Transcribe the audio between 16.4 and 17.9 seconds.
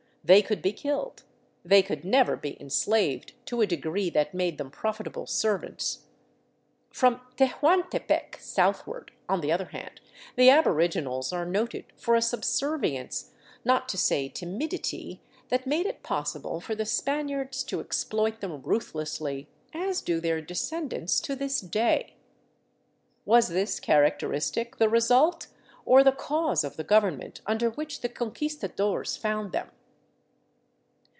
for the Spaniards to